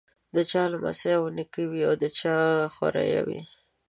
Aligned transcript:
د 0.35 0.37
چا 0.51 0.63
لمسی 0.71 1.11
او 1.19 1.23
نیکه 1.35 1.63
وي 1.71 1.81
او 1.89 1.93
د 2.01 2.05
چا 2.19 2.35
خوريی 2.75 3.19
وي. 3.27 3.41